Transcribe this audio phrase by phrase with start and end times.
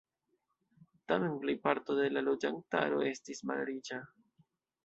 [1.11, 4.05] Tamen, plejparto de la loĝantaro estis malriĉa.